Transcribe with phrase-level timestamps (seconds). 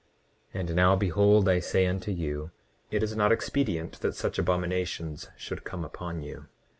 [0.55, 2.49] 29:24 And now behold I say unto you,
[2.89, 6.47] it is not expedient that such abominations should come upon you.